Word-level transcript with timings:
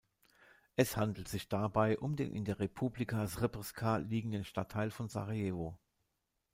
Es 0.77 0.97
handelt 0.97 1.27
sich 1.27 1.47
dabei 1.47 1.99
um 1.99 2.15
den 2.15 2.33
in 2.33 2.43
der 2.43 2.57
Republika 2.59 3.27
Srpska 3.27 3.97
liegenden 3.97 4.43
Stadtteil 4.45 4.89
von 4.89 5.09
Sarajevo. 5.09 5.77